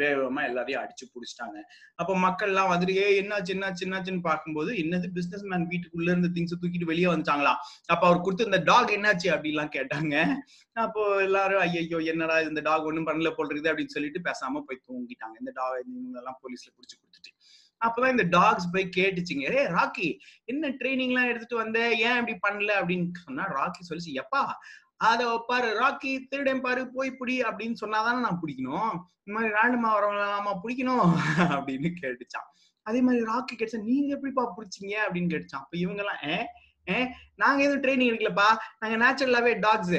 வேகமா 0.02 0.42
எல்லாரையும் 0.50 0.82
அடிச்சு 0.82 1.06
புடிச்சிட்டாங்க. 1.14 1.58
அப்ப 2.02 2.12
மக்கள் 2.26 2.52
எல்லாம் 2.52 2.72
வந்துட்டு 2.72 2.96
ஏ 3.02 3.06
என்னாச்சு 3.22 3.52
என்னாச்சு 3.56 3.84
என்னாச்சுன்னு 3.88 4.24
பார்க்கும்போது 4.30 4.72
என்னது 4.84 5.08
பிசினஸ் 5.18 5.46
மேன் 5.52 5.68
வீட்டுக்குள்ள 5.72 6.10
இருந்து 6.14 6.32
திங்ஸ் 6.36 6.56
தூக்கிட்டு 6.62 6.90
வெளியே 6.92 7.08
வந்துட்டாங்களா? 7.12 7.54
அப்ப 7.94 8.02
அவர் 8.08 8.24
கொடுத்து 8.26 8.50
இந்த 8.50 8.62
டாக் 8.72 8.96
என்னாச்சு? 8.98 9.30
அப்படின்லாம் 9.36 9.74
கேட்டாங்க. 9.78 10.16
அப்போ 10.86 11.04
எல்லாரும் 11.28 11.64
ஐயோ 11.66 12.00
என்னடா 12.14 12.38
இந்த 12.50 12.62
டாக் 12.62 12.88
ஒண்ணும் 12.92 13.10
பண்ணல 13.10 13.32
போல் 13.38 13.52
இருக்குது 13.52 13.72
அப்படின்னு 13.74 13.96
சொல்லிட்டு 13.98 14.22
பேசாம 14.30 14.64
போய் 14.70 14.84
தூங்கிட்டாங்க. 14.88 15.36
இந்த 15.44 15.54
டாக் 15.60 15.80
இவங்க 15.86 16.20
எல்லாம் 16.24 16.40
போலீஸ்ல 16.44 16.70
புடிச்சு 16.78 16.98
கொடுத்துட்டு. 17.02 17.34
அப்பதான் 17.86 18.14
இந்த 18.16 18.26
டாக்ஸ் 18.38 18.72
போய் 18.74 18.86
கேட்டுச்சுங்க. 18.98 19.46
ஏ 19.58 19.64
ராக்கி 19.78 20.08
என்ன 20.52 20.70
ட்ரைனிங் 20.80 21.14
எல்லாம் 21.14 21.30
எடுத்துட்டு 21.32 21.62
வந்த? 21.64 21.80
ஏன் 22.08 22.20
இப்படி 22.22 22.36
பண்ணல? 22.46 22.72
அப்படின்னு 22.82 23.08
சொன்னா 23.26 23.46
ராக்கி 23.60 23.82
சொல்லிச்சு 23.90 24.18
எப்பா 24.24 24.42
அத 25.08 25.24
பாரு 25.48 25.68
ராக்கி 25.82 26.12
திருடன் 26.30 26.62
பாரு 26.66 26.84
போய் 26.94 27.10
பிடி 27.18 27.36
அப்படின்னு 27.50 27.76
சொன்னாதானே 27.82 28.20
நான் 28.26 28.40
பிடிக்கணும். 28.44 28.94
இந்த 29.24 29.34
மாதிரி 29.36 29.52
ரேண்டமா 29.58 29.90
வரவங்களாமா 29.96 30.54
பிடிக்கணும் 30.64 31.12
அப்படின்னு 31.56 31.90
கேட்டுச்சான் 32.02 32.48
அதே 32.88 33.00
மாதிரி 33.08 33.24
ராக்கி 33.32 33.54
கேட்டுச்சா 33.56 33.82
நீங்க 33.92 34.10
எப்படிப்பா 34.16 34.44
பிடிச்சிங்க? 34.58 34.96
அப்படின்னு 35.06 35.32
கேட்டுச்சான் 35.34 35.64
அப்ப 35.66 35.78
இவங்க 35.78 36.04
எல்லாம் 36.06 36.24
ஏ 36.90 36.98
நாங்க 37.42 37.60
எதுவும் 37.64 37.84
ட்ரைனிங் 37.84 38.10
எடுக்கலப்பா 38.12 38.50
நாங்க 38.82 38.98
நேச்சுரலாவே 39.04 39.54
டாக்ஸ் 39.66 39.98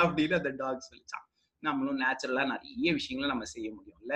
அப்படின்னு 0.00 0.38
அந்த 0.40 0.50
டாக்ஸ் 0.60 0.88
சொல்லிச்சான் 0.90 1.26
நம்மளும் 1.62 1.98
நேச்சுரலா 2.00 2.44
நிறைய 2.52 2.92
விஷயங்களை 2.98 3.28
நம்ம 3.32 3.44
செய்ய 3.54 3.68
முடியும்ல. 3.74 4.14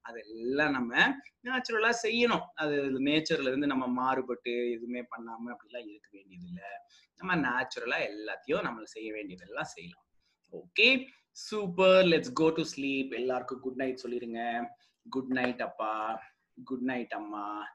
அதெல்லாம் 0.00 0.70
நம்ம 0.70 1.12
நேச்சுரலா 1.44 1.94
செய்யணும். 2.02 2.44
அது 2.54 2.74
நேச்சர்ல 3.00 3.50
இருந்து 3.50 3.66
நம்ம 3.66 3.86
மாறுபட்டு 3.86 4.70
எதுவுமே 4.70 5.00
பண்ணாம 5.00 5.52
அப்படிலாம் 5.52 5.88
இருக்க 5.88 6.08
வேண்டியது 6.10 6.46
இல்லை 6.46 6.70
நம்ம 7.16 7.36
நேச்சுரலா 7.36 7.98
எல்லாத்தையும் 8.10 8.62
நம்ம 8.62 8.84
செய்ய 8.84 9.12
வேண்டியதெல்லாம் 9.12 9.72
செய்யலாம். 9.74 10.06
Okay 10.52 11.06
super 11.32 12.04
let's 12.04 12.32
go 12.32 12.48
to 12.48 12.62
sleep 12.76 13.12
எல்லாருக்கும் 13.14 13.60
குட் 13.60 13.74
நைட் 13.74 14.00
சொல்லிருங்க. 14.02 14.66
குட் 15.10 15.30
நைட் 15.30 15.62
அப்பா. 15.62 16.22
குட் 16.64 16.82
நைட் 16.82 17.12
அம்மா. 17.12 17.68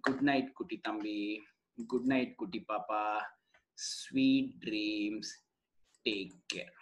குட் 0.00 0.20
நைட் 0.20 0.52
குட்டி 0.52 0.78
தம்பி. 0.78 1.40
குட் 1.86 2.04
நைட் 2.04 2.34
குட்டி 2.34 2.64
பாப்பா. 2.68 3.20
Sweet 3.72 4.52
dreams 4.64 5.32
take 6.04 6.36
care 6.54 6.76